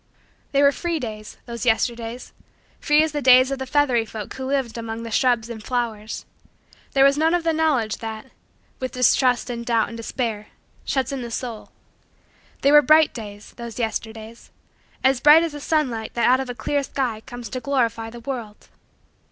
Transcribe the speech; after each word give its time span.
They 0.51 0.63
were 0.63 0.71
free 0.71 0.99
days 0.99 1.37
those 1.45 1.63
Yesterdays 1.63 2.33
free 2.79 3.03
as 3.03 3.11
the 3.11 3.21
days 3.21 3.51
of 3.51 3.59
the 3.59 3.67
feathery 3.67 4.03
folk 4.03 4.33
who 4.33 4.47
lived 4.47 4.75
among 4.75 5.03
the 5.03 5.11
shrubs 5.11 5.47
and 5.47 5.61
flowers. 5.63 6.25
There 6.93 7.03
was 7.05 7.19
none 7.19 7.35
of 7.35 7.43
the 7.43 7.53
knowledge 7.53 7.97
that, 7.97 8.31
with 8.79 8.93
distrust 8.93 9.51
and 9.51 9.63
doubt 9.63 9.89
and 9.89 9.97
despair, 9.97 10.47
shuts 10.85 11.11
in 11.11 11.21
the 11.21 11.29
soul. 11.29 11.69
They 12.61 12.71
were 12.71 12.81
bright 12.81 13.13
days 13.13 13.53
those 13.57 13.77
Yesterdays 13.77 14.49
as 15.03 15.19
bright 15.19 15.43
as 15.43 15.51
the 15.51 15.59
sunlight 15.61 16.15
that 16.15 16.27
out 16.27 16.39
of 16.39 16.49
a 16.49 16.55
clear 16.55 16.81
sky 16.81 17.21
comes 17.23 17.47
to 17.49 17.59
glorify 17.59 18.09
the 18.09 18.21
world. 18.21 18.69